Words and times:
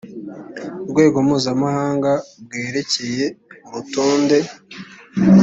rwego 0.89 1.17
mpuzamahanga 1.25 2.11
bwerekeye 2.43 3.25
urutonde 3.67 4.37